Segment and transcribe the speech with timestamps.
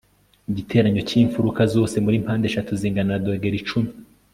[0.49, 3.91] igiteranyo cyimfuruka zose muri mpandeshatu zingana na dogere icumi